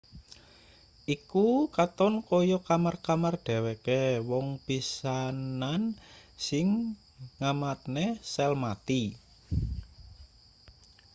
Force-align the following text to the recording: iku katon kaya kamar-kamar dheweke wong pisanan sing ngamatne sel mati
iku 1.15 1.47
katon 1.75 2.13
kaya 2.29 2.57
kamar-kamar 2.67 3.33
dheweke 3.45 4.01
wong 4.29 4.47
pisanan 4.65 5.81
sing 6.47 6.67
ngamatne 7.39 8.05
sel 8.31 8.53
mati 8.63 9.03